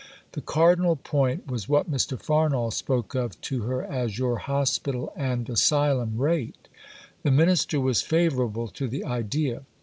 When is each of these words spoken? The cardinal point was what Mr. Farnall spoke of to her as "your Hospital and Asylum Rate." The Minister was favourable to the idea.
The 0.31 0.41
cardinal 0.41 0.95
point 0.95 1.45
was 1.45 1.69
what 1.69 1.87
Mr. 1.91 2.19
Farnall 2.19 2.71
spoke 2.73 3.13
of 3.13 3.39
to 3.41 3.61
her 3.65 3.83
as 3.83 4.17
"your 4.17 4.39
Hospital 4.39 5.13
and 5.15 5.47
Asylum 5.47 6.17
Rate." 6.17 6.67
The 7.21 7.29
Minister 7.29 7.79
was 7.79 8.01
favourable 8.01 8.67
to 8.69 8.87
the 8.87 9.03
idea. 9.03 9.61